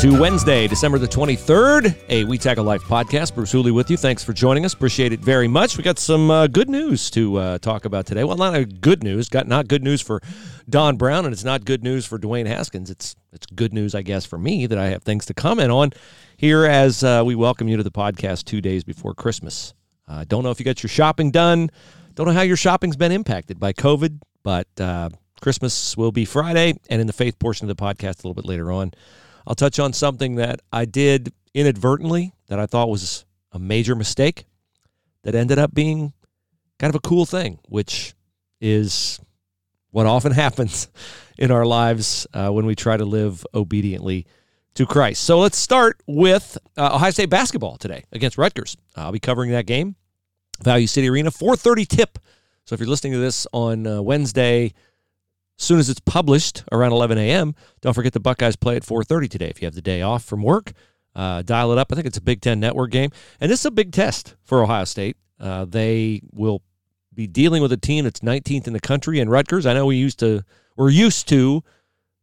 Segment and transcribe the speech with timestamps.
[0.00, 3.34] to Wednesday, December the 23rd, a We Tackle Life podcast.
[3.34, 3.98] Bruce Hooley with you.
[3.98, 4.72] Thanks for joining us.
[4.72, 5.76] Appreciate it very much.
[5.76, 8.24] We got some uh, good news to uh, talk about today.
[8.24, 9.28] Well, not good news.
[9.28, 10.22] Got not good news for
[10.70, 12.88] Don Brown, and it's not good news for Dwayne Haskins.
[12.88, 15.90] It's it's good news, I guess, for me that I have things to comment on
[16.38, 19.74] here as uh, we welcome you to the podcast two days before Christmas.
[20.08, 21.68] Uh, don't know if you got your shopping done.
[22.14, 25.10] Don't know how your shopping's been impacted by COVID, but uh,
[25.42, 28.46] Christmas will be Friday, and in the faith portion of the podcast a little bit
[28.46, 28.92] later on.
[29.46, 34.44] I'll touch on something that I did inadvertently that I thought was a major mistake
[35.22, 36.12] that ended up being
[36.78, 38.14] kind of a cool thing, which
[38.60, 39.20] is
[39.90, 40.88] what often happens
[41.38, 44.26] in our lives uh, when we try to live obediently
[44.74, 45.22] to Christ.
[45.24, 48.76] So let's start with uh, Ohio State basketball today against Rutgers.
[48.94, 49.96] I'll be covering that game,
[50.62, 52.18] Value City Arena, 4:30 tip.
[52.64, 54.72] So if you're listening to this on uh, Wednesday,
[55.60, 59.28] as soon as it's published around 11 a.m., don't forget the Buckeyes play at 4:30
[59.28, 59.48] today.
[59.48, 60.72] If you have the day off from work,
[61.14, 61.92] uh, dial it up.
[61.92, 64.62] I think it's a Big Ten Network game, and this is a big test for
[64.62, 65.16] Ohio State.
[65.38, 66.62] Uh, they will
[67.12, 69.66] be dealing with a team that's 19th in the country and Rutgers.
[69.66, 70.42] I know we used to
[70.76, 71.62] we're used to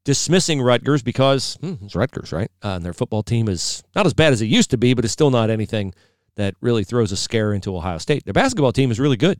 [0.03, 2.49] dismissing Rutgers because hmm, it's Rutgers, right?
[2.63, 5.05] Uh, and their football team is not as bad as it used to be, but
[5.05, 5.93] it's still not anything
[6.35, 8.23] that really throws a scare into Ohio State.
[8.25, 9.39] Their basketball team is really good,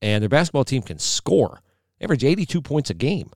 [0.00, 1.60] and their basketball team can score
[2.00, 3.30] average 82 points a game.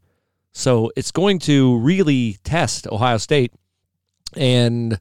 [0.52, 3.52] So it's going to really test Ohio State.
[4.36, 4.98] And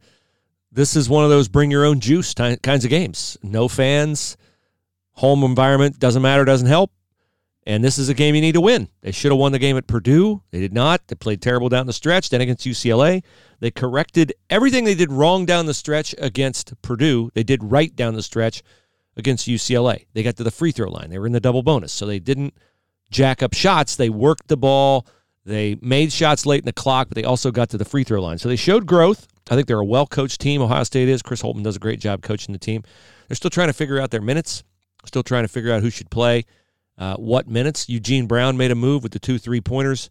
[0.71, 3.37] this is one of those bring your own juice kinds of games.
[3.41, 4.37] No fans,
[5.13, 6.91] home environment, doesn't matter, doesn't help.
[7.65, 8.87] And this is a game you need to win.
[9.01, 10.41] They should have won the game at Purdue.
[10.49, 11.07] They did not.
[11.07, 12.29] They played terrible down the stretch.
[12.29, 13.21] Then against UCLA,
[13.59, 17.29] they corrected everything they did wrong down the stretch against Purdue.
[17.35, 18.63] They did right down the stretch
[19.17, 20.05] against UCLA.
[20.13, 21.09] They got to the free throw line.
[21.09, 21.91] They were in the double bonus.
[21.91, 22.55] So they didn't
[23.09, 23.95] jack up shots.
[23.95, 25.05] They worked the ball.
[25.45, 28.21] They made shots late in the clock, but they also got to the free throw
[28.21, 28.37] line.
[28.37, 29.27] So they showed growth.
[29.49, 30.61] I think they're a well coached team.
[30.61, 31.21] Ohio State is.
[31.21, 32.83] Chris Holtmann does a great job coaching the team.
[33.27, 34.63] They're still trying to figure out their minutes,
[35.05, 36.45] still trying to figure out who should play
[36.97, 37.89] uh, what minutes.
[37.89, 40.09] Eugene Brown made a move with the two three pointers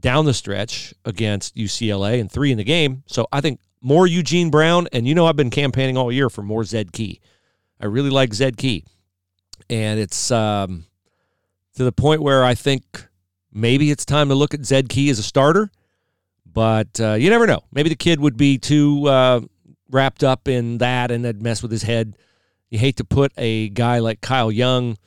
[0.00, 3.02] down the stretch against UCLA and three in the game.
[3.06, 4.88] So I think more Eugene Brown.
[4.92, 7.20] And you know, I've been campaigning all year for more Zed Key.
[7.78, 8.84] I really like Zed Key.
[9.68, 10.30] And it's.
[10.30, 10.86] Um,
[11.74, 13.06] to the point where I think
[13.52, 15.70] maybe it's time to look at Zed Key as a starter.
[16.46, 17.62] But uh, you never know.
[17.72, 19.40] Maybe the kid would be too uh,
[19.90, 22.16] wrapped up in that and that'd mess with his head.
[22.68, 24.98] You hate to put a guy like Kyle Young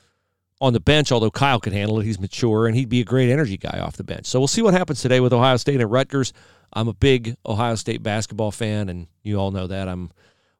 [0.60, 2.04] on the bench, although Kyle could handle it.
[2.04, 4.26] He's mature and he'd be a great energy guy off the bench.
[4.26, 6.32] So we'll see what happens today with Ohio State and Rutgers.
[6.72, 9.88] I'm a big Ohio State basketball fan, and you all know that.
[9.88, 10.10] I'm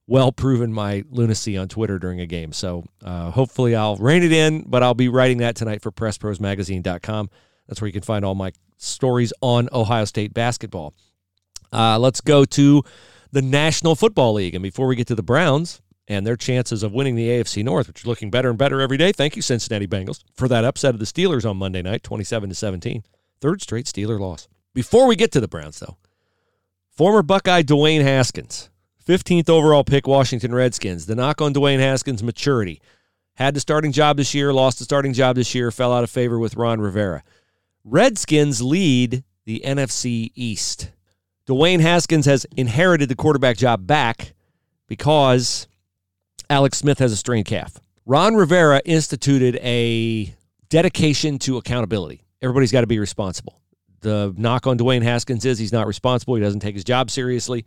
[0.07, 2.53] well proven my lunacy on Twitter during a game.
[2.53, 7.31] So uh, hopefully I'll rein it in, but I'll be writing that tonight for PressProsMagazine.com.
[7.67, 10.95] That's where you can find all my stories on Ohio State basketball.
[11.73, 12.83] Uh, let's go to
[13.33, 14.55] the National Football League.
[14.55, 17.89] And before we get to the Browns and their chances of winning the AFC North,
[17.89, 20.95] which are looking better and better every day, thank you, Cincinnati Bengals, for that upset
[20.95, 23.03] of the Steelers on Monday night, 27 to 17.
[23.41, 24.47] Third straight Steeler loss.
[24.73, 25.97] Before we get to the Browns, though,
[26.91, 28.71] former Buckeye Dwayne Haskins
[29.07, 31.07] 15th overall pick, Washington Redskins.
[31.07, 32.81] The knock on Dwayne Haskins' maturity.
[33.35, 36.11] Had the starting job this year, lost the starting job this year, fell out of
[36.11, 37.23] favor with Ron Rivera.
[37.85, 40.91] Redskins lead the NFC East.
[41.47, 44.35] Dwayne Haskins has inherited the quarterback job back
[44.89, 45.69] because
[46.51, 47.79] Alex Smith has a strained calf.
[48.07, 50.35] Ron Rivera instituted a
[50.69, 52.25] dedication to accountability.
[52.43, 53.61] Everybody's got to be responsible.
[54.01, 56.35] The knock on Dwayne Haskins is he's not responsible.
[56.35, 57.67] He doesn't take his job seriously.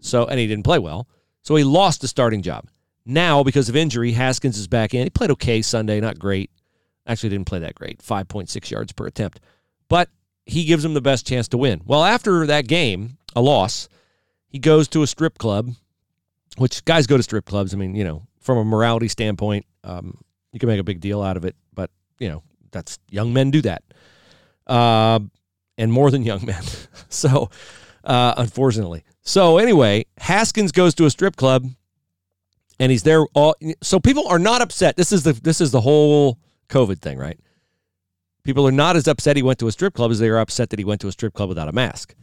[0.00, 1.08] So, and he didn't play well.
[1.42, 2.68] So he lost the starting job.
[3.06, 5.04] Now, because of injury, Haskins is back in.
[5.04, 6.50] He played okay Sunday, not great.
[7.06, 9.40] Actually, didn't play that great, 5.6 yards per attempt.
[9.88, 10.10] But
[10.44, 11.82] he gives him the best chance to win.
[11.84, 13.88] Well, after that game, a loss,
[14.48, 15.70] he goes to a strip club,
[16.56, 17.72] which guys go to strip clubs.
[17.72, 20.18] I mean, you know, from a morality standpoint, um,
[20.52, 21.56] you can make a big deal out of it.
[21.72, 23.82] But, you know, that's young men do that.
[24.66, 25.20] Uh,
[25.78, 26.62] and more than young men.
[27.08, 27.50] so,
[28.04, 29.04] uh, unfortunately.
[29.22, 31.66] So anyway, Haskins goes to a strip club,
[32.78, 33.24] and he's there.
[33.34, 34.96] All so people are not upset.
[34.96, 36.38] This is the this is the whole
[36.68, 37.38] COVID thing, right?
[38.42, 40.70] People are not as upset he went to a strip club as they are upset
[40.70, 42.14] that he went to a strip club without a mask.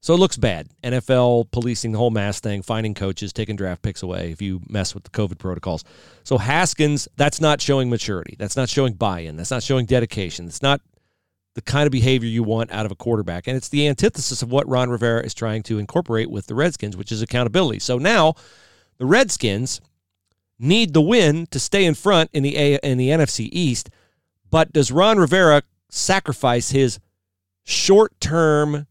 [0.00, 0.68] So it looks bad.
[0.84, 4.94] NFL policing the whole mask thing, finding coaches, taking draft picks away if you mess
[4.94, 5.82] with the COVID protocols.
[6.22, 8.36] So Haskins, that's not showing maturity.
[8.38, 9.36] That's not showing buy-in.
[9.36, 10.46] That's not showing dedication.
[10.46, 10.80] It's not
[11.56, 13.46] the kind of behavior you want out of a quarterback.
[13.46, 16.98] And it's the antithesis of what Ron Rivera is trying to incorporate with the Redskins,
[16.98, 17.78] which is accountability.
[17.78, 18.34] So now
[18.98, 19.80] the Redskins
[20.58, 23.88] need the win to stay in front in the A- in the NFC East,
[24.50, 27.00] but does Ron Rivera sacrifice his
[27.64, 28.86] short-term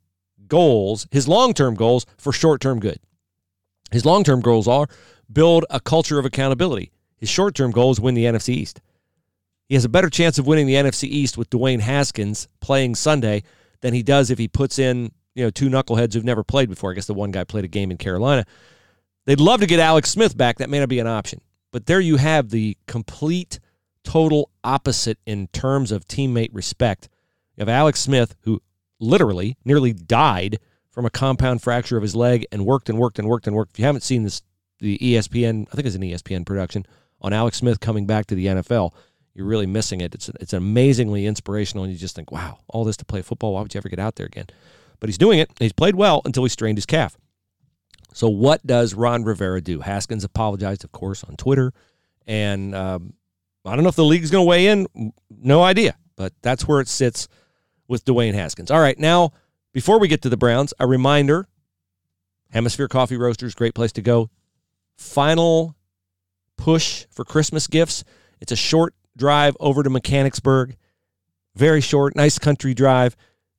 [0.48, 2.98] goals, his long term goals, for short term good.
[3.92, 4.88] His long term goals are
[5.32, 6.92] build a culture of accountability.
[7.16, 8.82] His short term goals win the NFC East.
[9.68, 13.44] He has a better chance of winning the NFC East with Dwayne Haskins playing Sunday
[13.82, 16.92] than he does if he puts in you know two knuckleheads who've never played before.
[16.92, 18.46] I guess the one guy played a game in Carolina.
[19.26, 20.58] They'd love to get Alex Smith back.
[20.58, 21.42] That may not be an option.
[21.72, 23.60] But there you have the complete,
[24.04, 27.10] total opposite in terms of teammate respect.
[27.56, 28.62] You have Alex Smith, who
[29.00, 30.60] literally nearly died
[30.90, 33.72] from a compound fracture of his leg and worked and worked and worked and worked.
[33.74, 34.42] If you haven't seen this,
[34.80, 36.86] the ESPN, I think it's an ESPN production
[37.20, 38.92] on Alex Smith coming back to the NFL,
[39.36, 40.16] you're really missing it.
[40.16, 43.54] It's it's amazingly inspirational, and you just think, wow, all this to play football.
[43.54, 44.48] Why would you ever get out there again?
[45.00, 45.52] But he's doing it.
[45.60, 47.18] He's played well until he strained his calf.
[48.14, 49.82] So what does Ron Rivera do?
[49.82, 51.74] Haskins apologized, of course, on Twitter,
[52.26, 53.14] and um,
[53.66, 55.12] I don't know if the league is going to weigh in.
[55.30, 57.28] No idea, but that's where it sits
[57.90, 58.72] with Dwayne Haskins.
[58.72, 59.34] All right, now
[59.74, 61.46] before we get to the Browns, a reminder:
[62.52, 64.30] Hemisphere Coffee Roasters, great place to go.
[64.96, 65.76] Final
[66.56, 68.06] push for Christmas gifts.
[68.40, 70.76] It's a short drive over to Mechanicsburg.
[71.56, 73.16] Very short, nice country drive.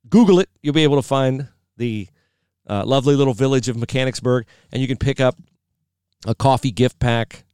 [0.09, 0.49] Google it.
[0.61, 2.07] You'll be able to find the
[2.67, 5.35] uh, lovely little village of Mechanicsburg, and you can pick up
[6.25, 7.45] a coffee gift pack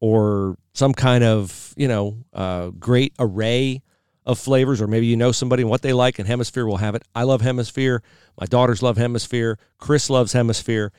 [0.00, 3.82] or some kind of, you know, uh, great array
[4.26, 6.94] of flavors, or maybe you know somebody and what they like, and Hemisphere will have
[6.94, 7.02] it.
[7.14, 8.02] I love Hemisphere.
[8.38, 9.58] My daughters love Hemisphere.
[9.78, 10.92] Chris loves Hemisphere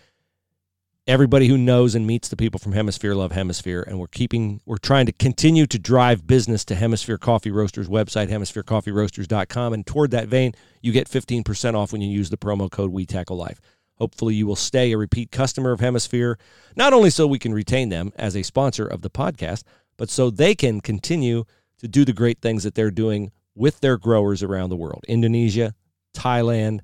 [1.07, 4.77] everybody who knows and meets the people from Hemisphere love Hemisphere, and we're keeping we're
[4.77, 10.27] trying to continue to drive business to Hemisphere Coffee Roasters website, hemispherecoffeeroasters.com, and toward that
[10.27, 13.61] vein, you get 15% off when you use the promo code We Tackle Life.
[13.97, 16.37] Hopefully, you will stay a repeat customer of Hemisphere,
[16.75, 19.63] not only so we can retain them as a sponsor of the podcast,
[19.97, 21.45] but so they can continue
[21.77, 25.75] to do the great things that they're doing with their growers around the world Indonesia,
[26.15, 26.79] Thailand,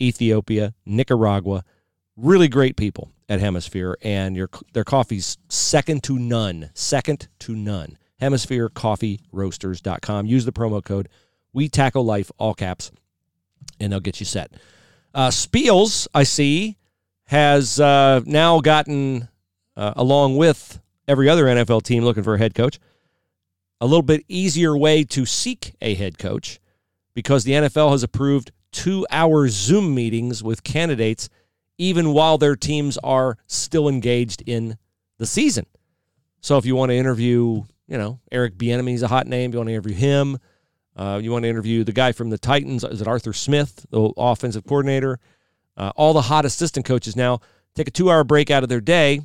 [0.00, 1.62] Ethiopia, Nicaragua.
[2.16, 6.70] Really great people at Hemisphere, and your their coffee's second to none.
[6.74, 7.98] Second to none.
[8.20, 10.26] HemisphereCoffeeRoasters.com.
[10.26, 11.08] Use the promo code
[11.52, 12.90] We Tackle Life, all caps,
[13.78, 14.52] and they'll get you set.
[15.12, 16.76] Uh, Spiels, I see,
[17.24, 19.28] has uh, now gotten,
[19.76, 22.78] uh, along with every other NFL team looking for a head coach,
[23.80, 26.60] a little bit easier way to seek a head coach
[27.14, 31.28] because the NFL has approved two hour Zoom meetings with candidates
[31.78, 34.76] even while their teams are still engaged in
[35.18, 35.66] the season.
[36.40, 39.52] So if you want to interview, you know, Eric Bieniemy is a hot name.
[39.52, 40.38] You want to interview him.
[40.96, 42.84] Uh, you want to interview the guy from the Titans.
[42.84, 45.18] Is it Arthur Smith, the offensive coordinator?
[45.76, 47.40] Uh, all the hot assistant coaches now
[47.74, 49.20] take a two-hour break out of their day,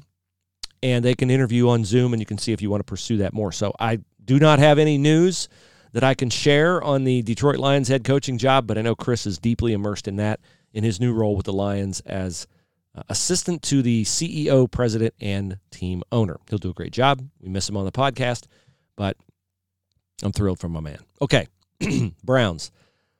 [0.83, 3.17] and they can interview on Zoom, and you can see if you want to pursue
[3.17, 3.53] that more.
[3.53, 5.47] So I do not have any news
[5.93, 9.25] that I can share on the Detroit Lions head coaching job, but I know Chris
[9.25, 10.41] is deeply immersed in that
[10.73, 12.47] in his new role with the Lions as
[12.95, 16.37] uh, assistant to the CEO, president, and team owner.
[16.49, 17.25] He'll do a great job.
[17.39, 18.47] We miss him on the podcast,
[18.95, 19.17] but
[20.23, 20.99] I'm thrilled for my man.
[21.21, 21.47] Okay,
[22.23, 22.71] Browns.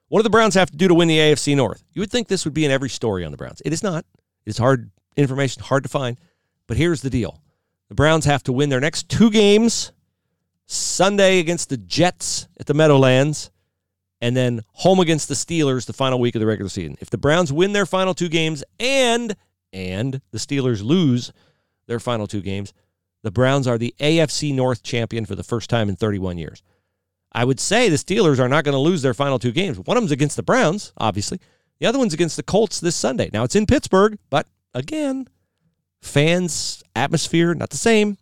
[0.08, 1.82] What do the Browns have to do to win the AFC North?
[1.94, 3.62] You would think this would be in every story on the Browns.
[3.64, 4.04] It is not.
[4.44, 6.18] It's hard information, hard to find.
[6.66, 7.40] But here's the deal
[7.88, 9.92] the Browns have to win their next two games
[10.66, 13.50] Sunday against the Jets at the Meadowlands
[14.22, 16.96] and then home against the Steelers the final week of the regular season.
[17.00, 19.36] If the Browns win their final two games and
[19.72, 21.32] and the Steelers lose
[21.88, 22.72] their final two games,
[23.22, 26.62] the Browns are the AFC North champion for the first time in 31 years.
[27.32, 29.78] I would say the Steelers are not going to lose their final two games.
[29.78, 31.40] One of them's against the Browns, obviously.
[31.80, 33.28] The other one's against the Colts this Sunday.
[33.32, 35.26] Now it's in Pittsburgh, but again,
[36.00, 38.18] fans, atmosphere, not the same.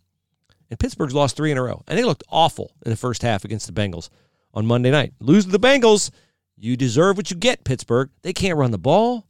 [0.69, 1.83] And Pittsburgh's lost three in a row.
[1.87, 4.09] And they looked awful in the first half against the Bengals
[4.53, 5.13] on Monday night.
[5.19, 6.11] Lose to the Bengals.
[6.57, 8.09] You deserve what you get, Pittsburgh.
[8.21, 9.25] They can't run the ball.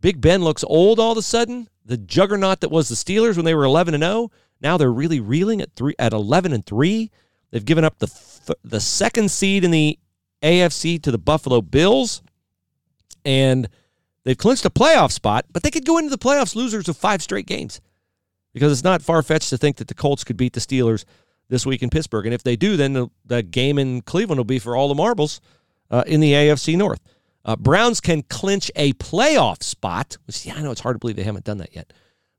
[0.00, 1.68] Big Ben looks old all of a sudden.
[1.84, 4.30] The juggernaut that was the Steelers when they were 11 and 0,
[4.60, 7.10] now they're really reeling at 3 at 11 and 3.
[7.50, 9.98] They've given up the th- the second seed in the
[10.42, 12.22] AFC to the Buffalo Bills
[13.24, 13.68] and
[14.24, 17.22] they've clinched a playoff spot, but they could go into the playoffs losers of five
[17.22, 17.80] straight games.
[18.52, 21.04] Because it's not far-fetched to think that the Colts could beat the Steelers
[21.50, 22.24] this week in Pittsburgh.
[22.24, 24.94] And if they do, then the, the game in Cleveland will be for all the
[24.94, 25.40] marbles
[25.90, 27.00] uh, in the AFC North.
[27.44, 31.22] Uh, Browns can clinch a playoff spot, yeah, I know it's hard to believe they
[31.22, 31.92] haven't done that yet,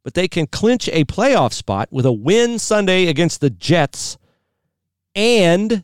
[0.03, 4.18] but they can clinch a playoff spot with a win Sunday against the Jets
[5.15, 5.84] and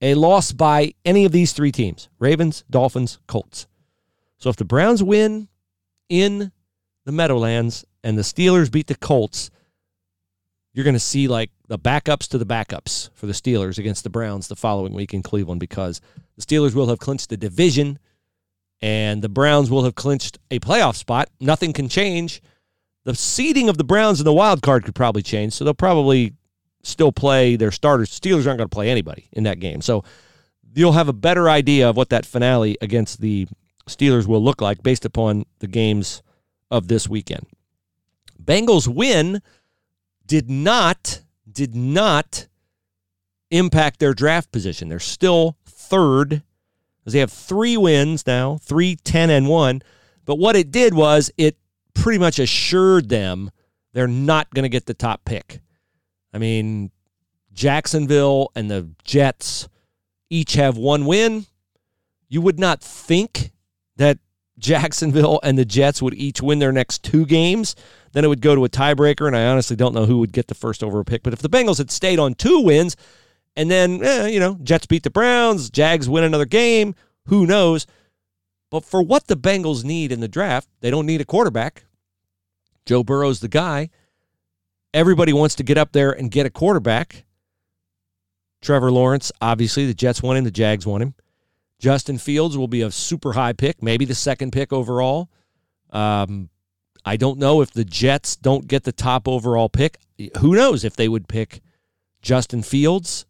[0.00, 3.66] a loss by any of these three teams Ravens, Dolphins, Colts.
[4.38, 5.48] So if the Browns win
[6.08, 6.52] in
[7.04, 9.50] the Meadowlands and the Steelers beat the Colts,
[10.72, 14.10] you're going to see like the backups to the backups for the Steelers against the
[14.10, 16.00] Browns the following week in Cleveland because
[16.36, 17.98] the Steelers will have clinched the division
[18.80, 21.28] and the Browns will have clinched a playoff spot.
[21.40, 22.40] Nothing can change.
[23.04, 26.34] The seeding of the Browns in the wild card could probably change, so they'll probably
[26.82, 28.08] still play their starters.
[28.10, 29.80] Steelers aren't going to play anybody in that game.
[29.80, 30.04] So
[30.74, 33.48] you'll have a better idea of what that finale against the
[33.86, 36.22] Steelers will look like based upon the games
[36.70, 37.46] of this weekend.
[38.42, 39.42] Bengals win
[40.30, 42.46] did not did not
[43.50, 44.88] impact their draft position.
[44.88, 46.44] They're still third
[47.00, 49.82] because they have three wins now, three, 10, and one.
[50.24, 51.56] But what it did was it
[51.94, 53.50] pretty much assured them
[53.92, 55.58] they're not going to get the top pick.
[56.32, 56.92] I mean,
[57.52, 59.68] Jacksonville and the Jets
[60.28, 61.46] each have one win.
[62.28, 63.50] You would not think
[63.96, 64.18] that
[64.60, 67.74] Jacksonville and the Jets would each win their next two games.
[68.12, 70.48] Then it would go to a tiebreaker, and I honestly don't know who would get
[70.48, 71.22] the first over pick.
[71.22, 72.96] But if the Bengals had stayed on two wins,
[73.56, 76.94] and then, eh, you know, Jets beat the Browns, Jags win another game,
[77.26, 77.86] who knows?
[78.70, 81.84] But for what the Bengals need in the draft, they don't need a quarterback.
[82.86, 83.90] Joe Burrow's the guy.
[84.92, 87.24] Everybody wants to get up there and get a quarterback.
[88.62, 91.14] Trevor Lawrence, obviously, the Jets want him, the Jags want him.
[91.78, 95.30] Justin Fields will be a super high pick, maybe the second pick overall.
[95.90, 96.50] Um,
[97.04, 99.98] I don't know if the Jets don't get the top overall pick.
[100.38, 101.60] Who knows if they would pick
[102.22, 103.26] Justin Fields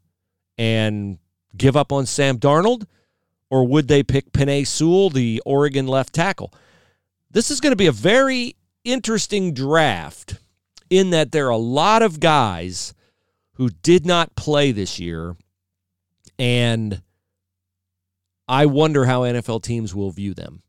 [0.59, 1.19] and
[1.57, 2.87] give up on Sam Darnold,
[3.49, 6.53] or would they pick Penei Sewell, the Oregon left tackle?
[7.31, 10.41] This is going to be a very interesting draft
[10.89, 12.95] in that there are a lot of guys
[13.55, 15.37] who did not play this year,
[16.39, 17.03] and
[18.49, 20.63] I wonder how NFL teams will view them.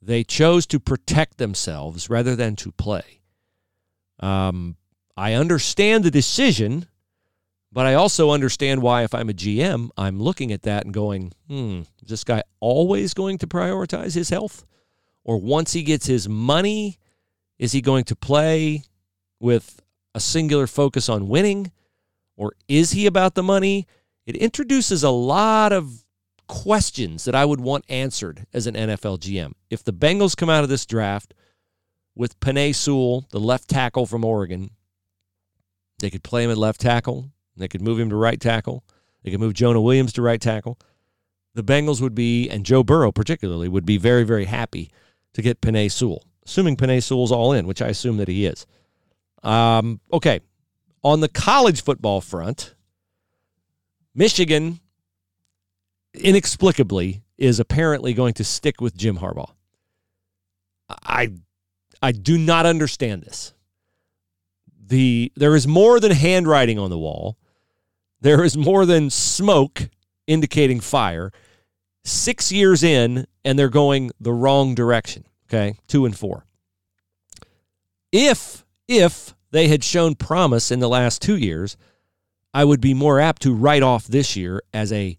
[0.00, 3.20] They chose to protect themselves rather than to play.
[4.20, 4.76] Um,
[5.16, 6.86] I understand the decision,
[7.72, 11.32] but I also understand why, if I'm a GM, I'm looking at that and going,
[11.48, 14.64] hmm, is this guy always going to prioritize his health?
[15.24, 16.98] Or once he gets his money,
[17.58, 18.84] is he going to play
[19.40, 19.82] with
[20.14, 21.72] a singular focus on winning?
[22.36, 23.86] Or is he about the money?
[24.24, 26.04] It introduces a lot of
[26.48, 29.52] questions that I would want answered as an NFL GM.
[29.70, 31.34] If the Bengals come out of this draft
[32.16, 34.70] with Penei Sewell, the left tackle from Oregon,
[36.00, 37.30] they could play him at left tackle.
[37.56, 38.84] They could move him to right tackle.
[39.22, 40.78] They could move Jonah Williams to right tackle.
[41.54, 44.90] The Bengals would be, and Joe Burrow particularly, would be very, very happy
[45.34, 48.66] to get Penei Sewell, assuming Penei Sewell's all in, which I assume that he is.
[49.42, 50.40] Um, okay.
[51.02, 52.74] On the college football front,
[54.14, 54.80] Michigan
[56.18, 59.52] inexplicably is apparently going to stick with Jim Harbaugh.
[60.88, 61.32] I
[62.02, 63.54] I do not understand this.
[64.86, 67.36] The there is more than handwriting on the wall.
[68.20, 69.88] There is more than smoke
[70.26, 71.30] indicating fire.
[72.04, 75.74] 6 years in and they're going the wrong direction, okay?
[75.88, 76.44] 2 and 4.
[78.12, 81.76] If if they had shown promise in the last 2 years,
[82.54, 85.18] I would be more apt to write off this year as a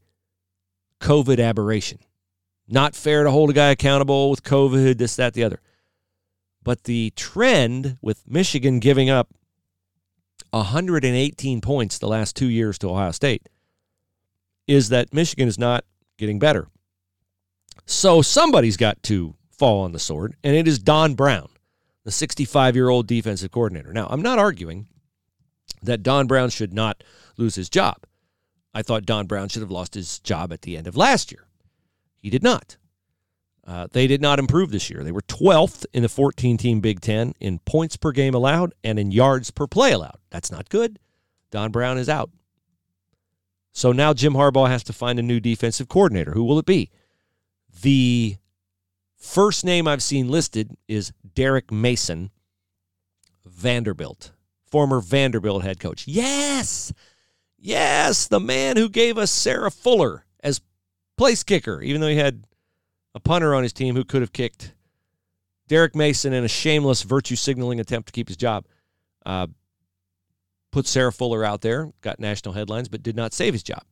[1.00, 2.00] COVID aberration.
[2.68, 5.62] Not fair to hold a guy accountable with COVID, this, that, the other.
[6.64, 9.34] But the trend with Michigan giving up
[10.52, 13.48] 118 points the last two years to Ohio State
[14.68, 15.84] is that Michigan is not
[16.18, 16.68] getting better.
[17.86, 21.50] So somebody's got to fall on the sword, and it is Don Brown,
[22.04, 23.92] the 65 year old defensive coordinator.
[23.94, 24.88] Now, I'm not arguing
[25.82, 27.04] that Don Brown should not
[27.38, 27.98] lose his job.
[28.80, 31.46] I thought Don Brown should have lost his job at the end of last year.
[32.22, 32.78] He did not.
[33.68, 35.04] Uh, they did not improve this year.
[35.04, 38.98] They were 12th in the 14 team Big Ten in points per game allowed and
[38.98, 40.20] in yards per play allowed.
[40.30, 40.98] That's not good.
[41.52, 42.32] Don Brown is out.
[43.74, 46.32] So now Jim Harbaugh has to find a new defensive coordinator.
[46.32, 46.90] Who will it be?
[47.82, 48.38] The
[49.18, 52.32] first name I've seen listed is Derek Mason,
[53.46, 54.32] Vanderbilt,
[54.72, 56.08] former Vanderbilt head coach.
[56.08, 56.94] Yes,
[57.62, 60.62] Yes, the man who gave us Sarah Fuller as
[61.18, 62.46] place kicker, even though he had
[63.14, 64.74] a punter on his team who could have kicked
[65.68, 68.66] Derek Mason in a shameless virtue signaling attempt to keep his job.
[69.26, 69.48] Uh,
[70.72, 73.84] put Sarah Fuller out there, got national headlines, but did not save his job.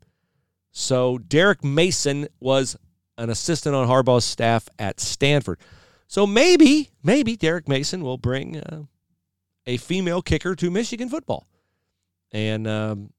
[0.71, 2.77] So Derek Mason was
[3.17, 5.59] an assistant on Harbaugh's staff at Stanford.
[6.07, 8.83] So maybe, maybe Derek Mason will bring uh,
[9.65, 11.47] a female kicker to Michigan football.
[12.31, 13.09] And um,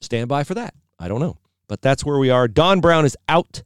[0.00, 0.74] stand by for that.
[0.98, 1.38] I don't know.
[1.68, 2.48] But that's where we are.
[2.48, 3.62] Don Brown is out.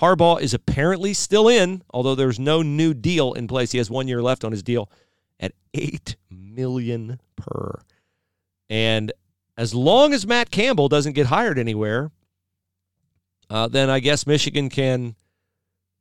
[0.00, 3.72] Harbaugh is apparently still in, although there's no new deal in place.
[3.72, 4.90] He has one year left on his deal
[5.38, 7.80] at eight million per.
[8.68, 9.12] And
[9.56, 12.10] as long as Matt Campbell doesn't get hired anywhere,
[13.50, 15.14] uh, then I guess Michigan can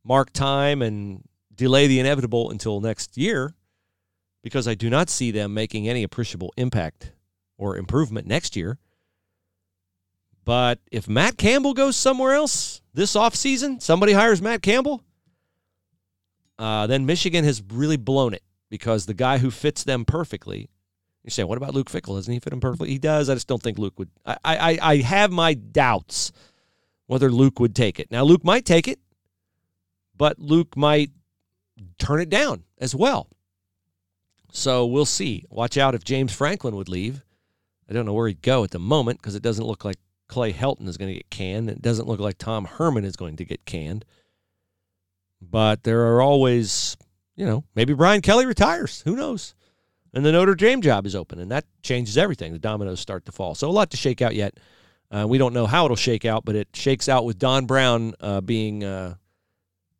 [0.03, 3.53] mark time and delay the inevitable until next year
[4.43, 7.11] because I do not see them making any appreciable impact
[7.57, 8.79] or improvement next year.
[10.45, 15.03] But if Matt Campbell goes somewhere else this offseason, somebody hires Matt Campbell,
[16.59, 20.69] uh, then Michigan has really blown it because the guy who fits them perfectly.
[21.23, 22.15] You say, what about Luke Fickell?
[22.15, 22.89] Doesn't he fit him perfectly?
[22.89, 23.29] He does.
[23.29, 24.09] I just don't think Luke would.
[24.25, 26.33] I, I, I have my doubts
[27.07, 28.11] whether Luke would take it.
[28.11, 28.99] Now, Luke might take it,
[30.17, 31.11] but Luke might
[31.97, 33.29] turn it down as well.
[34.51, 35.45] So we'll see.
[35.49, 37.23] Watch out if James Franklin would leave.
[37.89, 39.97] I don't know where he'd go at the moment because it doesn't look like
[40.27, 41.69] Clay Helton is going to get canned.
[41.69, 44.05] It doesn't look like Tom Herman is going to get canned.
[45.41, 46.97] But there are always,
[47.35, 49.01] you know, maybe Brian Kelly retires.
[49.01, 49.55] Who knows?
[50.13, 52.53] And the Notre Dame job is open, and that changes everything.
[52.53, 53.55] The dominoes start to fall.
[53.55, 54.59] So a lot to shake out yet.
[55.09, 58.13] Uh, we don't know how it'll shake out, but it shakes out with Don Brown
[58.19, 59.15] uh, being uh,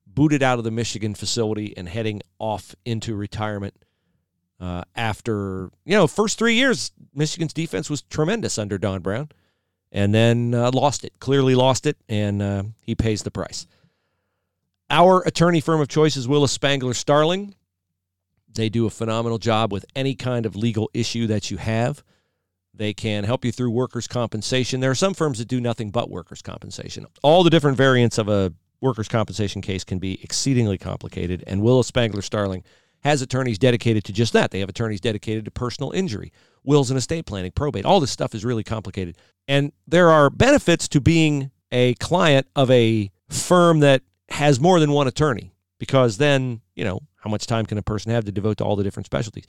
[0.08, 3.74] booted out of the Michigan facility and heading off into retirement.
[4.60, 9.30] Uh, after you know, first three years, Michigan's defense was tremendous under Don Brown,
[9.94, 11.14] and then uh, lost it.
[11.20, 13.68] Clearly lost it, and uh, he pays the price.
[14.90, 17.56] Our attorney firm of choice is Willis Spangler Starling.
[18.52, 22.04] They do a phenomenal job with any kind of legal issue that you have.
[22.74, 24.80] They can help you through workers' compensation.
[24.80, 27.06] There are some firms that do nothing but workers' compensation.
[27.22, 31.88] All the different variants of a workers' compensation case can be exceedingly complicated, and Willis
[31.88, 32.64] Spangler Starling
[33.04, 34.52] has attorneys dedicated to just that.
[34.52, 36.32] They have attorneys dedicated to personal injury,
[36.64, 37.86] wills and estate planning, probate.
[37.86, 39.18] All this stuff is really complicated.
[39.48, 44.92] And there are benefits to being a client of a firm that has more than
[44.92, 48.58] one attorney because then, you know, how much time can a person have to devote
[48.58, 49.46] to all the different specialties?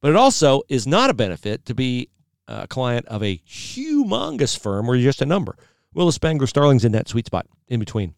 [0.00, 2.08] But it also is not a benefit to be
[2.48, 5.56] a client of a humongous firm where you're just a number.
[5.92, 8.14] Willis Spangler Starling's in that sweet spot in between,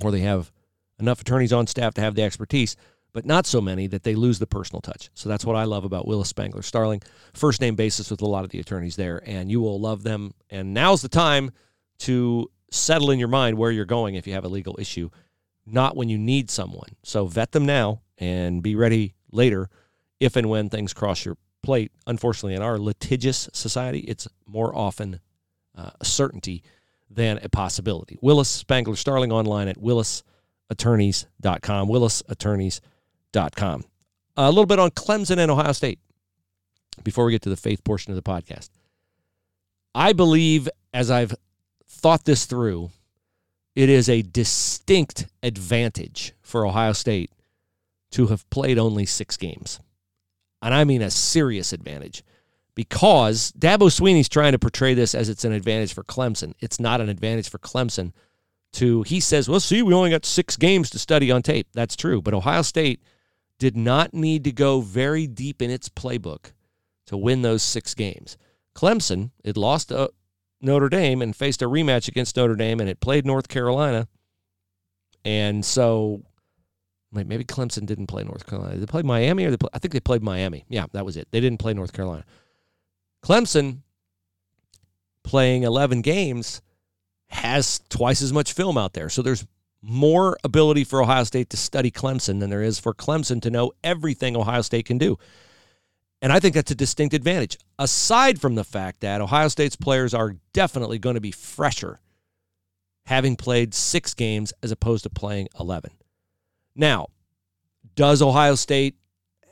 [0.00, 0.52] where they have
[0.98, 2.76] enough attorneys on staff to have the expertise,
[3.18, 5.10] but not so many that they lose the personal touch.
[5.14, 7.02] So that's what I love about Willis Spangler Starling.
[7.34, 10.34] First name basis with a lot of the attorneys there, and you will love them.
[10.50, 11.50] And now's the time
[11.98, 15.10] to settle in your mind where you're going if you have a legal issue,
[15.66, 16.90] not when you need someone.
[17.02, 19.68] So vet them now and be ready later
[20.20, 21.90] if and when things cross your plate.
[22.06, 25.18] Unfortunately, in our litigious society, it's more often
[25.76, 26.62] uh, a certainty
[27.10, 28.16] than a possibility.
[28.22, 31.88] Willis Spangler Starling online at willisattorneys.com.
[33.32, 33.84] Willisattorneys.com.
[34.36, 35.98] A little bit on Clemson and Ohio State
[37.02, 38.70] before we get to the faith portion of the podcast.
[39.94, 41.34] I believe, as I've
[41.86, 42.90] thought this through,
[43.74, 47.32] it is a distinct advantage for Ohio State
[48.12, 49.80] to have played only six games.
[50.62, 52.22] And I mean a serious advantage
[52.74, 56.54] because Dabo Swinney's trying to portray this as it's an advantage for Clemson.
[56.60, 58.12] It's not an advantage for Clemson
[58.74, 61.68] to, he says, well, see, we only got six games to study on tape.
[61.74, 62.22] That's true.
[62.22, 63.00] But Ohio State
[63.58, 66.52] did not need to go very deep in its playbook
[67.06, 68.36] to win those six games.
[68.74, 70.08] Clemson, it lost uh,
[70.60, 74.08] Notre Dame and faced a rematch against Notre Dame, and it played North Carolina.
[75.24, 76.22] And so
[77.12, 78.76] maybe Clemson didn't play North Carolina.
[78.76, 80.64] They played Miami, or they play, I think they played Miami.
[80.68, 81.28] Yeah, that was it.
[81.30, 82.24] They didn't play North Carolina.
[83.22, 83.80] Clemson
[85.24, 86.62] playing 11 games
[87.30, 89.08] has twice as much film out there.
[89.08, 89.46] So there's
[89.82, 93.72] more ability for Ohio State to study Clemson than there is for Clemson to know
[93.84, 95.18] everything Ohio State can do.
[96.20, 100.14] And I think that's a distinct advantage, aside from the fact that Ohio State's players
[100.14, 102.00] are definitely going to be fresher
[103.06, 105.92] having played six games as opposed to playing 11.
[106.74, 107.08] Now,
[107.94, 108.96] does Ohio State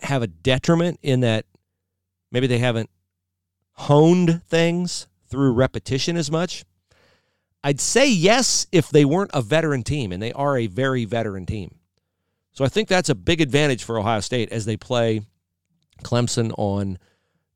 [0.03, 1.47] have a detriment in that
[2.31, 2.91] maybe they haven't
[3.73, 6.65] honed things through repetition as much?
[7.67, 11.47] I'd say yes if they weren't a veteran team, and they are a very veteran
[11.47, 11.75] team.
[12.53, 15.23] So I think that's a big advantage for Ohio State as they play
[16.05, 16.97] Clemson on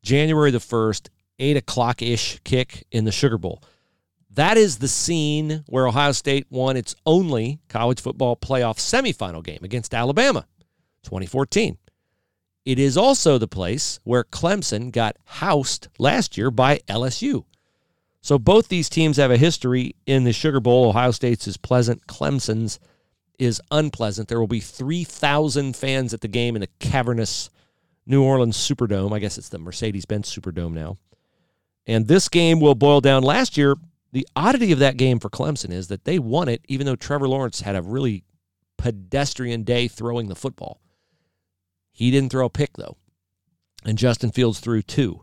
[0.03, 3.63] January the 1st, 8 o'clock ish kick in the Sugar Bowl.
[4.31, 9.61] That is the scene where Ohio State won its only college football playoff semifinal game
[9.63, 10.45] against Alabama,
[11.05, 11.79] 2014.
[12.65, 17.45] It is also the place where Clemson got housed last year by LSU.
[18.23, 20.89] So both these teams have a history in the Sugar Bowl.
[20.89, 22.79] Ohio State's is pleasant, Clemson's
[23.39, 24.29] is unpleasant.
[24.29, 27.49] There will be 3,000 fans at the game in the cavernous
[28.07, 29.15] New Orleans Superdome.
[29.15, 30.99] I guess it's the Mercedes Benz Superdome now.
[31.87, 33.77] And this game will boil down last year.
[34.13, 37.29] The oddity of that game for Clemson is that they won it, even though Trevor
[37.29, 38.25] Lawrence had a really
[38.77, 40.81] pedestrian day throwing the football.
[41.93, 42.97] He didn't throw a pick, though.
[43.85, 45.23] And Justin Fields threw two.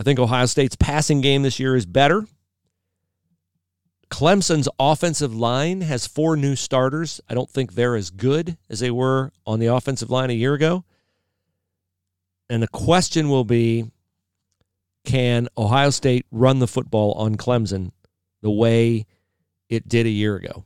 [0.00, 2.26] I think Ohio State's passing game this year is better.
[4.10, 7.20] Clemson's offensive line has four new starters.
[7.28, 10.54] I don't think they're as good as they were on the offensive line a year
[10.54, 10.86] ago.
[12.48, 13.90] And the question will be
[15.04, 17.90] can Ohio State run the football on Clemson
[18.40, 19.04] the way
[19.68, 20.64] it did a year ago?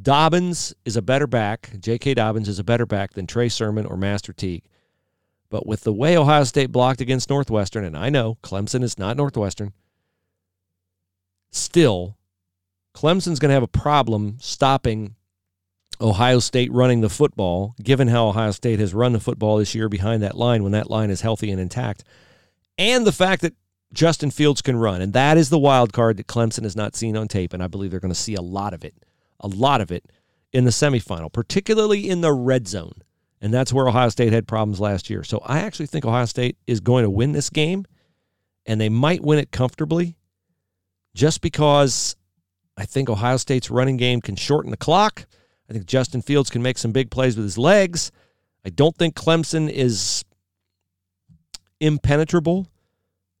[0.00, 1.78] Dobbins is a better back.
[1.78, 2.14] J.K.
[2.14, 4.64] Dobbins is a better back than Trey Sermon or Master Teague.
[5.48, 9.16] But with the way Ohio State blocked against Northwestern, and I know Clemson is not
[9.16, 9.72] Northwestern,
[11.50, 12.16] still,
[12.94, 15.14] Clemson's going to have a problem stopping
[16.00, 19.88] Ohio State running the football, given how Ohio State has run the football this year
[19.88, 22.04] behind that line when that line is healthy and intact,
[22.76, 23.54] and the fact that
[23.92, 25.00] Justin Fields can run.
[25.00, 27.66] And that is the wild card that Clemson has not seen on tape, and I
[27.66, 28.94] believe they're going to see a lot of it,
[29.40, 30.04] a lot of it
[30.52, 33.02] in the semifinal, particularly in the red zone.
[33.40, 35.22] And that's where Ohio State had problems last year.
[35.22, 37.84] So I actually think Ohio State is going to win this game,
[38.64, 40.16] and they might win it comfortably
[41.14, 42.16] just because
[42.76, 45.26] I think Ohio State's running game can shorten the clock.
[45.68, 48.10] I think Justin Fields can make some big plays with his legs.
[48.64, 50.24] I don't think Clemson is
[51.80, 52.68] impenetrable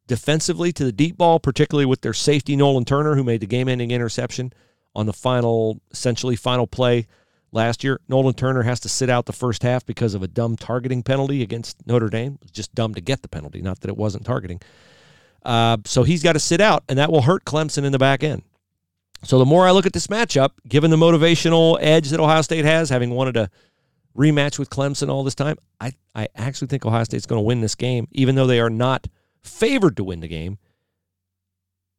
[0.06, 3.90] defensively to the deep ball, particularly with their safety Nolan Turner, who made the game-ending
[3.90, 4.52] interception
[4.94, 7.06] on the final, essentially final play
[7.56, 7.98] last year.
[8.08, 11.42] Nolan Turner has to sit out the first half because of a dumb targeting penalty
[11.42, 12.38] against Notre Dame.
[12.52, 14.60] Just dumb to get the penalty, not that it wasn't targeting.
[15.44, 18.22] Uh, so he's got to sit out, and that will hurt Clemson in the back
[18.22, 18.42] end.
[19.24, 22.64] So the more I look at this matchup, given the motivational edge that Ohio State
[22.64, 23.50] has, having wanted a
[24.16, 27.60] rematch with Clemson all this time, I, I actually think Ohio State's going to win
[27.60, 29.08] this game, even though they are not
[29.42, 30.58] favored to win the game.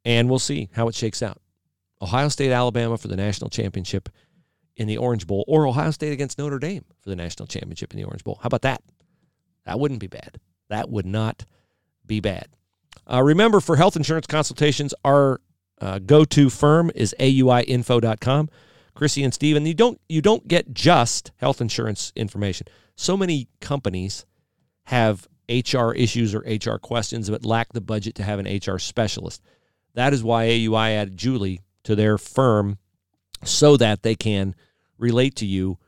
[0.04, 1.40] And we'll see how it shakes out.
[2.00, 4.08] Ohio State, Alabama for the national championship
[4.78, 7.98] in the Orange Bowl, or Ohio State against Notre Dame for the national championship in
[7.98, 8.38] the Orange Bowl.
[8.40, 8.80] How about that?
[9.66, 10.38] That wouldn't be bad.
[10.68, 11.44] That would not
[12.06, 12.48] be bad.
[13.10, 15.40] Uh, remember, for health insurance consultations, our
[15.80, 18.48] uh, go-to firm is auiinfo.com.
[18.94, 22.66] Chrissy and Steven, you don't you don't get just health insurance information.
[22.96, 24.26] So many companies
[24.84, 29.42] have HR issues or HR questions but lack the budget to have an HR specialist.
[29.94, 32.78] That is why AUI added Julie to their firm
[33.44, 34.54] so that they can
[34.98, 35.78] relate to you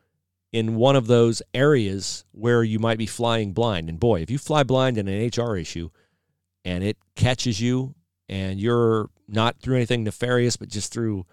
[0.52, 3.88] in one of those areas where you might be flying blind.
[3.88, 5.90] And boy, if you fly blind in an HR issue
[6.64, 7.94] and it catches you
[8.28, 11.26] and you're not through anything nefarious, but just through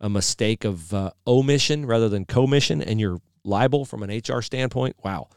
[0.00, 4.96] a mistake of uh, omission rather than commission, and you're liable from an HR standpoint.
[5.04, 5.28] Wow.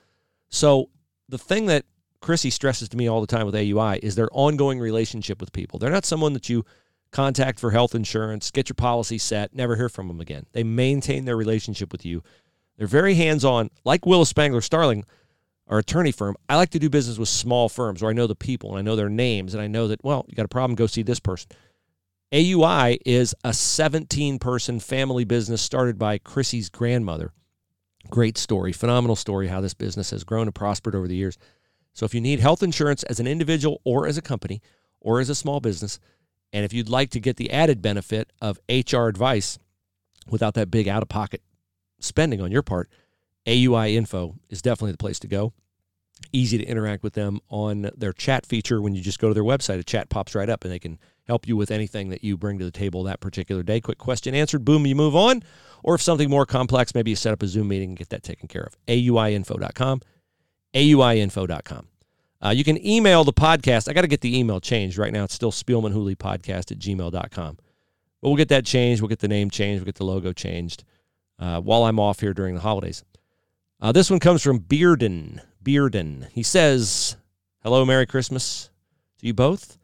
[0.50, 0.90] So
[1.30, 1.86] the thing that
[2.22, 5.78] Chrissy stresses to me all the time with AUI is their ongoing relationship with people.
[5.78, 6.66] They're not someone that you
[7.16, 10.46] contact for health insurance, get your policy set, never hear from them again.
[10.52, 12.24] They maintain their relationship with you.
[12.78, 15.06] They're very hands on, like Willis Spangler Starling
[15.68, 18.36] our attorney firm, I like to do business with small firms where I know the
[18.36, 20.76] people and I know their names and I know that, well, you got a problem,
[20.76, 21.50] go see this person.
[22.32, 27.34] AUI is a 17 person family business started by Chrissy's grandmother.
[28.10, 31.38] Great story, phenomenal story how this business has grown and prospered over the years.
[31.94, 34.62] So if you need health insurance as an individual or as a company
[35.00, 36.00] or as a small business,
[36.54, 39.60] and if you'd like to get the added benefit of HR advice
[40.30, 41.42] without that big out of pocket
[42.00, 42.90] spending on your part,
[43.46, 45.54] AUI Info is definitely the place to go.
[46.32, 48.82] Easy to interact with them on their chat feature.
[48.82, 50.98] When you just go to their website, a chat pops right up and they can
[51.28, 53.82] help you with anything that you bring to the table that particular day.
[53.82, 55.44] Quick question answered, boom, you move on.
[55.84, 58.24] Or if something more complex, maybe you set up a Zoom meeting and get that
[58.24, 58.78] taken care of.
[58.88, 60.02] AUIinfo.com.
[60.74, 61.88] AUIinfo.com.
[62.46, 63.90] Uh, you can email the podcast.
[63.90, 65.24] I got to get the email changed right now.
[65.24, 67.58] It's still podcast at gmail.com.
[68.22, 69.02] But we'll get that changed.
[69.02, 69.82] We'll get the name changed.
[69.82, 70.84] We'll get the logo changed
[71.40, 73.04] uh, while I'm off here during the holidays.
[73.82, 75.42] Uh, this one comes from Bearden.
[75.64, 76.30] Bearden.
[76.30, 77.18] He says,
[77.64, 78.70] Hello, Merry Christmas
[79.18, 79.80] to you both.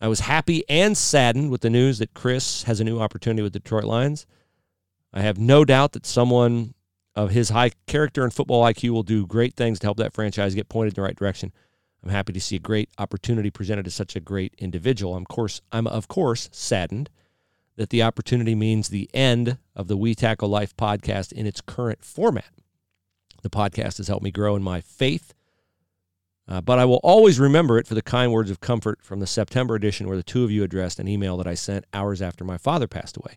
[0.00, 3.52] I was happy and saddened with the news that Chris has a new opportunity with
[3.52, 4.26] Detroit Lions.
[5.12, 6.74] I have no doubt that someone
[7.14, 10.56] of his high character and football IQ will do great things to help that franchise
[10.56, 11.52] get pointed in the right direction.
[12.02, 15.16] I'm happy to see a great opportunity presented to such a great individual.
[15.16, 17.10] I'm, course, I'm of course saddened
[17.76, 22.04] that the opportunity means the end of the We Tackle Life podcast in its current
[22.04, 22.50] format.
[23.42, 25.34] The podcast has helped me grow in my faith.
[26.48, 29.26] Uh, but I will always remember it for the kind words of comfort from the
[29.26, 32.44] September edition where the two of you addressed an email that I sent hours after
[32.44, 33.36] my father passed away.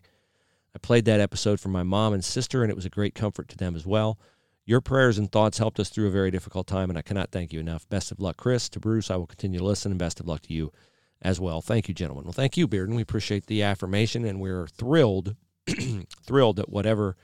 [0.74, 3.48] I played that episode for my mom and sister, and it was a great comfort
[3.50, 4.18] to them as well.
[4.66, 7.52] Your prayers and thoughts helped us through a very difficult time, and I cannot thank
[7.52, 7.88] you enough.
[7.88, 8.68] Best of luck, Chris.
[8.70, 10.72] To Bruce, I will continue to listen, and best of luck to you
[11.20, 11.60] as well.
[11.60, 12.24] Thank you, gentlemen.
[12.24, 12.96] Well, thank you, Bearden.
[12.96, 15.36] We appreciate the affirmation, and we're thrilled,
[16.26, 17.16] thrilled that whatever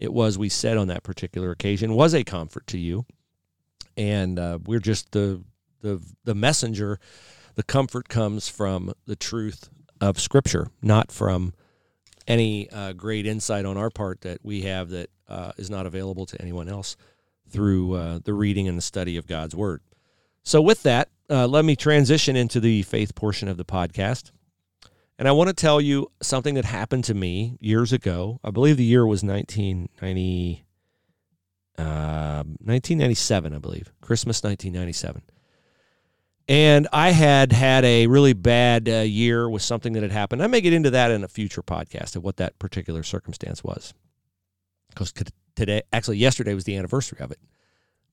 [0.00, 3.06] it was we said on that particular occasion was a comfort to you,
[3.96, 5.44] and uh, we're just the
[5.82, 6.98] the the messenger.
[7.54, 9.68] The comfort comes from the truth
[10.00, 11.52] of Scripture, not from
[12.26, 16.26] any uh, great insight on our part that we have that uh, is not available
[16.26, 16.96] to anyone else
[17.48, 19.80] through uh, the reading and the study of God's Word.
[20.42, 24.32] So, with that, uh, let me transition into the faith portion of the podcast.
[25.18, 28.40] And I want to tell you something that happened to me years ago.
[28.42, 30.64] I believe the year was 1990,
[31.76, 35.22] 1997, um, I believe, Christmas 1997.
[36.48, 40.42] And I had had a really bad uh, year with something that had happened.
[40.42, 43.94] I may get into that in a future podcast of what that particular circumstance was.
[44.90, 45.12] Because
[45.54, 47.38] today, actually, yesterday was the anniversary of it.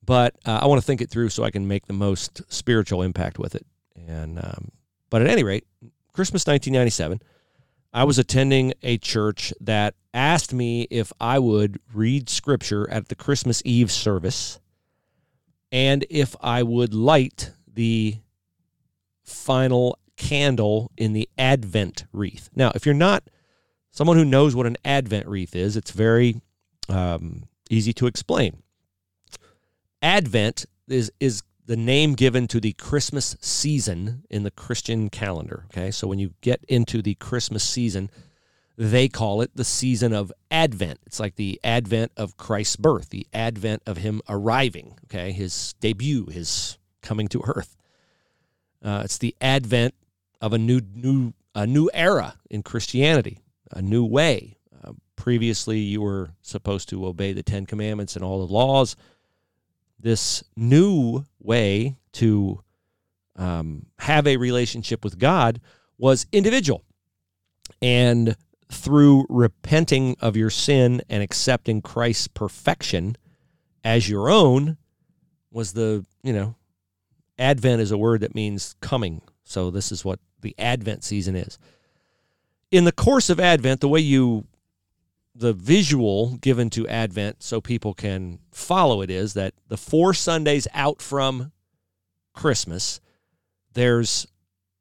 [0.04, 3.02] But uh, I want to think it through so I can make the most spiritual
[3.02, 3.66] impact with it.
[4.08, 4.72] And um,
[5.10, 5.66] but at any rate,
[6.14, 7.22] Christmas 1997,
[7.94, 13.16] I was attending a church that asked me if I would read scripture at the
[13.16, 14.60] Christmas Eve service
[15.72, 18.18] and if I would light the
[19.24, 22.50] final candle in the Advent wreath.
[22.56, 23.30] Now, if you're not
[23.92, 26.42] someone who knows what an Advent wreath is, it's very
[26.90, 28.64] um, easy to explain.
[30.02, 35.66] Advent is is the name given to the Christmas season in the Christian calendar.
[35.66, 38.10] Okay, so when you get into the Christmas season,
[38.78, 41.00] they call it the season of Advent.
[41.06, 44.96] It's like the advent of Christ's birth, the advent of Him arriving.
[45.06, 47.76] Okay, His debut, His coming to earth.
[48.84, 49.94] Uh, it's the advent
[50.40, 53.40] of a new new a new era in Christianity,
[53.72, 54.57] a new way.
[55.18, 58.96] Previously, you were supposed to obey the Ten Commandments and all the laws.
[60.00, 62.64] This new way to
[63.36, 65.60] um, have a relationship with God
[65.98, 66.84] was individual,
[67.82, 68.38] and
[68.72, 73.18] through repenting of your sin and accepting Christ's perfection
[73.84, 74.78] as your own
[75.52, 76.56] was the you know
[77.40, 79.22] Advent is a word that means coming.
[79.44, 81.58] So this is what the Advent season is.
[82.72, 84.46] In the course of Advent, the way you,
[85.38, 90.68] the visual given to Advent so people can follow it is that the four Sundays
[90.74, 91.52] out from
[92.34, 93.00] Christmas,
[93.74, 94.26] there's,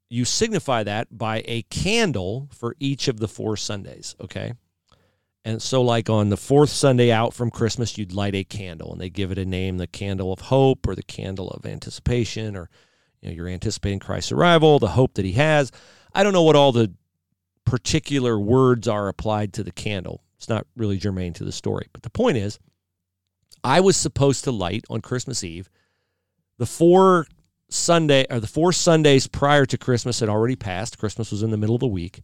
[0.08, 4.54] you signify that by a candle for each of the four Sundays, okay?
[5.44, 9.00] And so, like on the fourth Sunday out from Christmas, you'd light a candle, and
[9.00, 12.68] they give it a name: the candle of hope, or the candle of anticipation, or
[13.20, 15.70] you know, you're anticipating Christ's arrival, the hope that He has.
[16.12, 16.92] I don't know what all the
[17.64, 20.24] particular words are applied to the candle.
[20.36, 22.58] It's not really germane to the story, but the point is,
[23.64, 25.70] I was supposed to light on Christmas Eve.
[26.58, 27.26] The four
[27.68, 30.98] Sunday or the four Sundays prior to Christmas had already passed.
[30.98, 32.22] Christmas was in the middle of the week.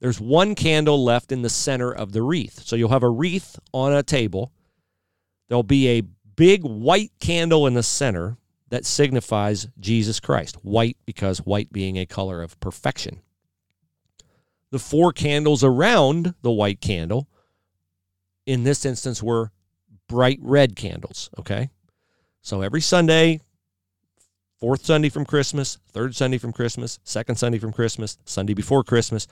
[0.00, 2.62] There's one candle left in the center of the wreath.
[2.64, 4.52] So you'll have a wreath on a table.
[5.48, 6.02] There'll be a
[6.36, 8.36] big white candle in the center
[8.70, 10.56] that signifies Jesus Christ.
[10.64, 13.20] White because white being a color of perfection.
[14.70, 17.28] The four candles around the white candle,
[18.46, 19.50] in this instance, were
[20.08, 21.30] bright red candles.
[21.38, 21.70] Okay.
[22.42, 23.40] So every Sunday,
[24.60, 29.26] fourth Sunday from Christmas, third Sunday from Christmas, second Sunday from Christmas, Sunday before Christmas,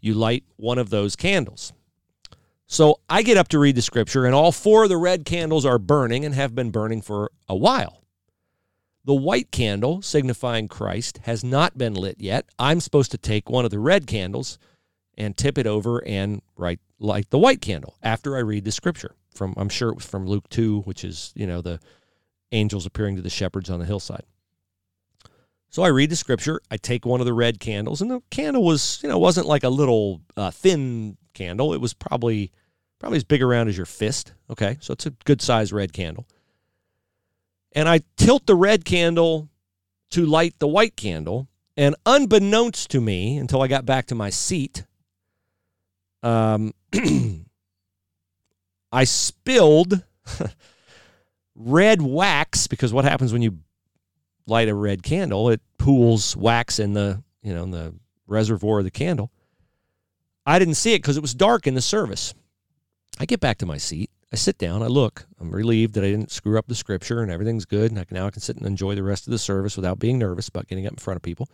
[0.00, 1.72] you light one of those candles.
[2.66, 5.66] So I get up to read the scripture, and all four of the red candles
[5.66, 8.02] are burning and have been burning for a while.
[9.04, 12.46] The white candle, signifying Christ, has not been lit yet.
[12.58, 14.58] I'm supposed to take one of the red candles
[15.16, 19.14] and tip it over and light, light the white candle after I read the scripture.
[19.34, 21.80] From I'm sure it was from Luke 2, which is, you know, the
[22.52, 24.24] angels appearing to the shepherds on the hillside.
[25.70, 26.60] So I read the scripture.
[26.70, 29.64] I take one of the red candles, and the candle was, you know, wasn't like
[29.64, 31.74] a little uh, thin candle.
[31.74, 32.52] It was probably
[33.00, 34.34] probably as big around as your fist.
[34.48, 36.26] Okay, so it's a good size red candle.
[37.72, 39.48] And I tilt the red candle
[40.10, 44.30] to light the white candle, and unbeknownst to me, until I got back to my
[44.30, 44.84] seat,
[46.24, 46.72] um,
[48.92, 50.02] I spilled
[51.54, 53.58] red wax because what happens when you
[54.46, 57.94] light a red candle, it pools wax in the you know in the
[58.26, 59.30] reservoir of the candle.
[60.46, 62.34] I didn't see it because it was dark in the service.
[63.18, 64.10] I get back to my seat.
[64.32, 64.82] I sit down.
[64.82, 65.26] I look.
[65.40, 67.92] I'm relieved that I didn't screw up the scripture and everything's good.
[67.92, 69.98] And I can, now I can sit and enjoy the rest of the service without
[69.98, 71.48] being nervous about getting up in front of people.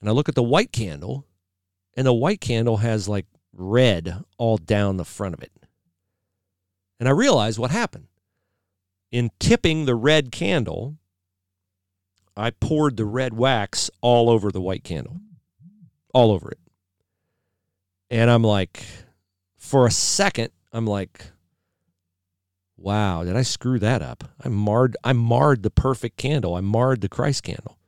[0.00, 1.26] And I look at the white candle,
[1.96, 5.52] and the white candle has like red all down the front of it.
[6.98, 8.06] And I realize what happened.
[9.10, 10.96] In tipping the red candle,
[12.36, 15.20] I poured the red wax all over the white candle,
[16.14, 16.58] all over it.
[18.10, 18.84] And I'm like,
[19.56, 21.26] for a second, I'm like,
[22.76, 24.24] wow, did I screw that up?
[24.42, 26.54] I marred, I marred the perfect candle.
[26.54, 27.78] I marred the Christ candle.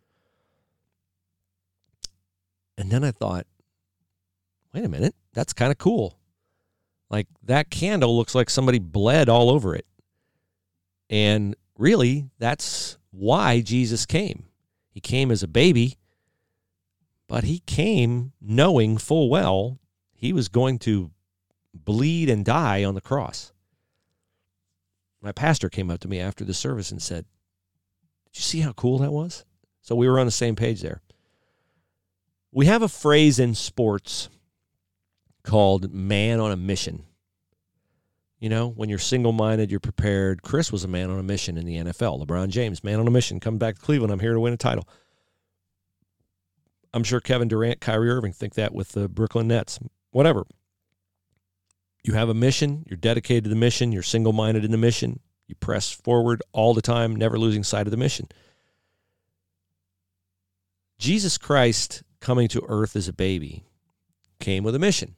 [2.76, 3.46] And then I thought,
[4.74, 6.18] wait a minute, that's kind of cool.
[7.08, 9.86] Like that candle looks like somebody bled all over it.
[11.08, 14.46] And really, that's why Jesus came.
[14.90, 15.96] He came as a baby,
[17.28, 19.78] but he came knowing full well
[20.12, 21.10] he was going to
[21.72, 23.52] bleed and die on the cross.
[25.20, 27.26] My pastor came up to me after the service and said,
[28.26, 29.44] Did you see how cool that was?
[29.82, 31.00] So we were on the same page there.
[32.52, 34.28] We have a phrase in sports
[35.44, 37.04] called man on a mission.
[38.40, 40.42] You know, when you're single minded, you're prepared.
[40.42, 42.24] Chris was a man on a mission in the NFL.
[42.24, 44.12] LeBron James, man on a mission, come back to Cleveland.
[44.12, 44.86] I'm here to win a title.
[46.92, 49.78] I'm sure Kevin Durant, Kyrie Irving think that with the Brooklyn Nets.
[50.10, 50.44] Whatever.
[52.04, 55.20] You have a mission, you're dedicated to the mission, you're single minded in the mission,
[55.48, 58.28] you press forward all the time, never losing sight of the mission.
[60.98, 63.64] Jesus Christ coming to earth as a baby
[64.38, 65.16] came with a mission.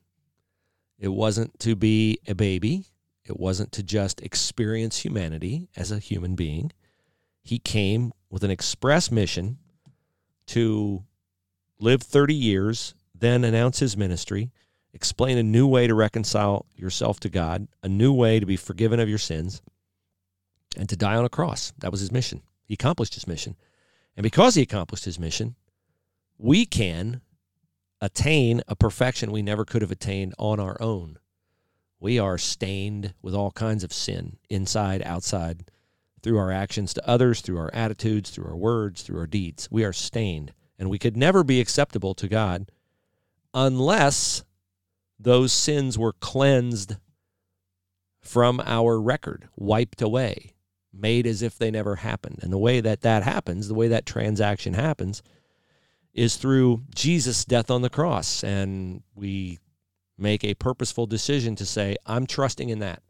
[0.99, 2.87] It wasn't to be a baby,
[3.25, 6.73] it wasn't to just experience humanity as a human being.
[7.43, 9.59] He came with an express mission
[10.49, 11.05] to
[11.79, 14.51] live 30 years, then announce his ministry,
[14.93, 19.01] explain a new way to reconcile yourself to God, a new way to be forgiven
[19.01, 19.61] of your sins,
[20.77, 21.73] and to die on a cross.
[21.79, 22.43] That was his mission.
[22.65, 23.57] He accomplished his mission.
[24.17, 25.57] And because he accomplished his mission,
[26.39, 27.21] we can
[28.07, 31.19] attain a perfection we never could have attained on our own.
[31.99, 35.71] We are stained with all kinds of sin, inside, outside,
[36.23, 39.69] through our actions to others, through our attitudes, through our words, through our deeds.
[39.73, 42.71] We are stained, and we could never be acceptable to God
[43.53, 44.45] unless
[45.19, 46.97] those sins were cleansed
[48.21, 50.53] from our record, wiped away,
[50.93, 52.39] made as if they never happened.
[52.41, 55.23] And the way that that happens, the way that transaction happens,
[56.17, 58.43] is through Jesus' death on the cross.
[58.43, 59.59] And we
[60.19, 63.03] make a purposeful decision to say, I'm trusting in that.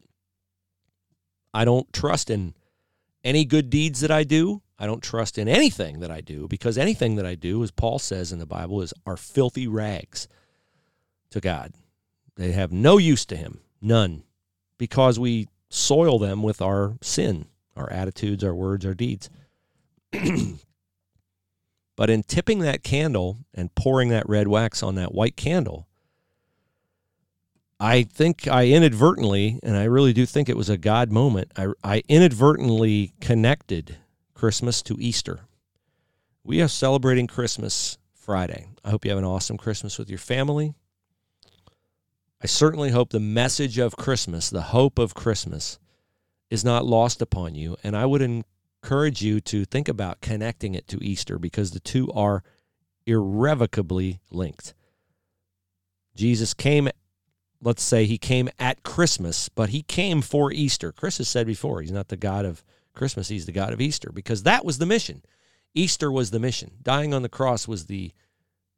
[1.53, 2.53] I don't trust in
[3.23, 4.61] any good deeds that I do.
[4.77, 7.97] I don't trust in anything that I do because anything that I do, as Paul
[7.97, 10.27] says in the Bible, is are filthy rags
[11.31, 11.73] to God.
[12.35, 14.23] They have no use to him, none,
[14.77, 19.29] because we soil them with our sin, our attitudes, our words, our deeds.
[21.97, 25.87] but in tipping that candle and pouring that red wax on that white candle,
[27.79, 31.67] I think I inadvertently, and I really do think it was a God moment, I,
[31.83, 33.97] I inadvertently connected
[34.33, 35.41] Christmas to Easter.
[36.43, 38.67] We are celebrating Christmas Friday.
[38.85, 40.75] I hope you have an awesome Christmas with your family.
[42.41, 45.79] I certainly hope the message of Christmas, the hope of Christmas,
[46.51, 47.75] is not lost upon you.
[47.83, 48.21] And I would
[48.87, 52.41] encourage you to think about connecting it to Easter because the two are
[53.05, 54.73] irrevocably linked.
[56.15, 56.87] Jesus came,
[57.61, 60.93] let's say he came at Christmas, but he came for Easter.
[60.93, 64.09] Chris has said before, he's not the God of Christmas, he's the God of Easter
[64.13, 65.21] because that was the mission.
[65.75, 66.71] Easter was the mission.
[66.81, 68.13] Dying on the cross was the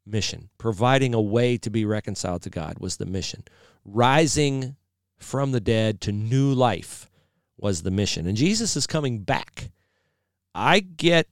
[0.04, 0.50] mission.
[0.58, 3.44] Providing a way to be reconciled to God was the mission.
[3.84, 4.74] Rising
[5.18, 7.08] from the dead to new life
[7.56, 8.26] was the mission.
[8.26, 9.70] And Jesus is coming back.
[10.54, 11.28] I get,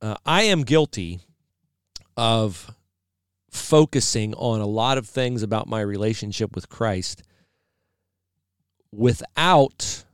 [0.00, 1.20] uh, I am guilty
[2.16, 2.74] of
[3.50, 7.22] focusing on a lot of things about my relationship with Christ
[8.92, 10.04] without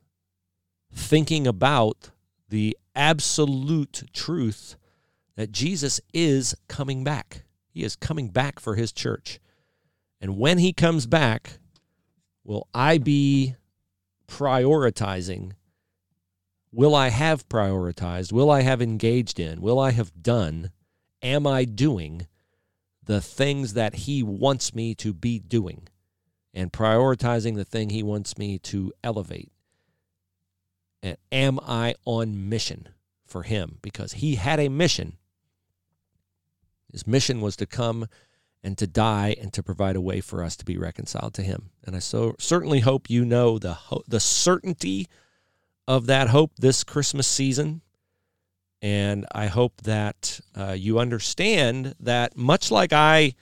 [0.92, 2.10] thinking about
[2.48, 4.76] the absolute truth
[5.36, 7.44] that Jesus is coming back.
[7.68, 9.38] He is coming back for his church.
[10.20, 11.58] And when he comes back,
[12.42, 13.56] will I be
[14.26, 15.52] prioritizing?
[16.72, 18.33] Will I have prioritized?
[18.33, 19.61] Will I have engaged in?
[19.61, 20.70] Will I have done?
[21.22, 22.26] Am I doing
[23.02, 25.88] the things that he wants me to be doing
[26.52, 29.52] and prioritizing the thing he wants me to elevate?
[31.02, 32.88] And am I on mission
[33.24, 33.78] for him?
[33.80, 35.18] Because he had a mission
[36.97, 38.07] his mission was to come
[38.62, 41.70] and to die and to provide a way for us to be reconciled to him.
[41.84, 43.76] And I so certainly hope you know the
[44.09, 45.07] the certainty
[45.89, 47.82] of that hope this Christmas season.
[48.82, 53.34] And I hope that uh, you understand that much like I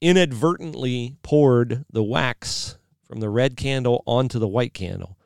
[0.00, 5.18] inadvertently poured the wax from the red candle onto the white candle,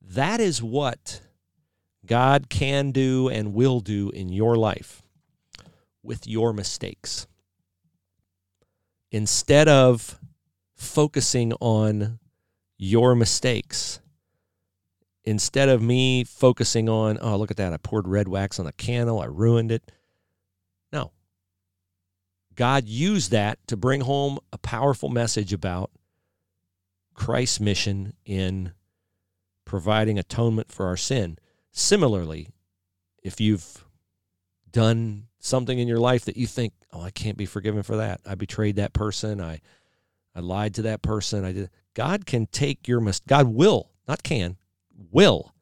[0.00, 1.20] that is what
[2.06, 5.02] God can do and will do in your life
[6.02, 7.26] with your mistakes.
[9.10, 10.18] Instead of
[10.74, 12.18] focusing on
[12.78, 14.00] your mistakes,
[15.26, 18.72] instead of me focusing on, oh, look at that, I poured red wax on the
[18.72, 19.90] candle, I ruined it.
[20.92, 21.12] No.
[22.54, 25.90] God used that to bring home a powerful message about
[27.12, 28.72] Christ's mission in
[29.64, 31.38] providing atonement for our sin.
[31.72, 32.50] Similarly,
[33.22, 33.84] if you've
[34.70, 38.20] done something in your life that you think, "Oh, I can't be forgiven for that.
[38.24, 39.40] I betrayed that person.
[39.40, 39.60] I
[40.34, 41.44] I lied to that person.
[41.44, 44.58] I did." God can take your mis- God will, not can,
[45.10, 45.54] will.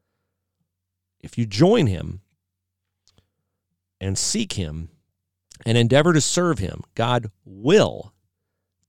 [1.20, 2.20] If you join him
[4.01, 4.91] and seek him
[5.64, 8.12] and endeavor to serve him, God will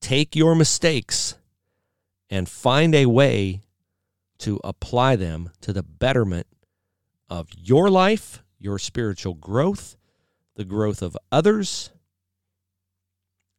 [0.01, 1.35] take your mistakes
[2.29, 3.61] and find a way
[4.39, 6.47] to apply them to the betterment
[7.29, 9.95] of your life, your spiritual growth,
[10.55, 11.91] the growth of others,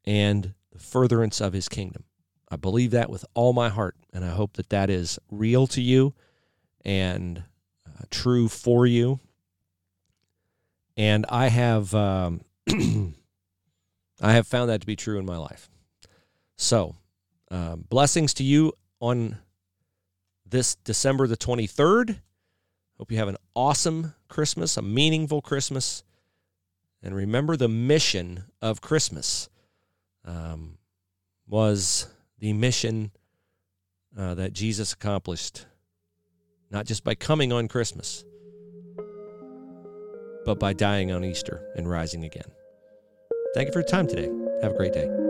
[0.04, 2.04] and the furtherance of his kingdom.
[2.50, 5.80] I believe that with all my heart, and I hope that that is real to
[5.80, 6.14] you
[6.86, 7.42] and
[7.86, 9.20] uh, true for you.
[10.96, 12.40] And I have um,
[14.22, 15.68] I have found that to be true in my life.
[16.56, 16.94] So,
[17.50, 19.36] uh, blessings to you on
[20.46, 22.20] this December the 23rd.
[22.96, 26.02] Hope you have an awesome Christmas, a meaningful Christmas.
[27.02, 29.50] And remember the mission of Christmas
[30.24, 30.78] um,
[31.46, 32.08] was
[32.38, 33.10] the mission
[34.16, 35.66] uh, that Jesus accomplished,
[36.76, 38.22] not just by coming on Christmas,
[40.44, 42.52] but by dying on Easter and rising again.
[43.54, 44.28] Thank you for your time today.
[44.60, 45.25] Have a great day.